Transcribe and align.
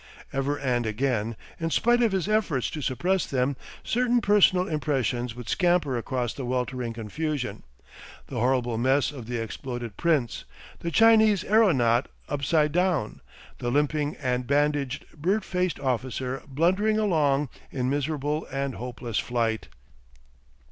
Ever 0.33 0.57
and 0.57 0.87
again, 0.87 1.35
in 1.59 1.69
spite 1.69 2.01
of 2.01 2.11
his 2.11 2.27
efforts 2.27 2.71
to 2.71 2.81
suppress 2.81 3.27
them, 3.27 3.55
certain 3.83 4.19
personal 4.19 4.67
impressions 4.67 5.35
would 5.35 5.47
scamper 5.47 5.95
across 5.95 6.33
the 6.33 6.43
weltering 6.43 6.91
confusion, 6.91 7.61
the 8.25 8.39
horrible 8.39 8.79
mess 8.79 9.11
of 9.11 9.27
the 9.27 9.37
exploded 9.37 9.97
Prince, 9.97 10.43
the 10.79 10.89
Chinese 10.89 11.43
aeronaut 11.43 12.07
upside 12.27 12.71
down, 12.71 13.21
the 13.59 13.69
limping 13.69 14.15
and 14.15 14.47
bandaged 14.47 15.05
bird 15.15 15.45
faced 15.45 15.79
officer 15.79 16.41
blundering 16.47 16.97
along 16.97 17.49
in 17.69 17.87
miserable 17.87 18.47
and 18.51 18.73
hopeless 18.73 19.19
flight.... 19.19 19.67